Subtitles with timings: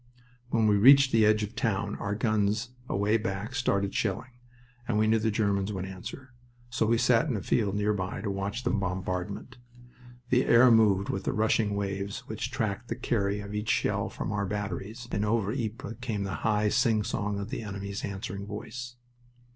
[0.49, 4.31] When we reached the edge of the town our guns away back started shelling,
[4.87, 6.33] and we knew the Germans would answer.
[6.71, 9.57] So we sat in a field nearby to watch the bombardment.
[10.29, 14.31] The air moved with the rushing waves which tracked the carry of each shell from
[14.31, 18.95] our batteries, and over Ypres came the high singsong of the enemies' answering voice.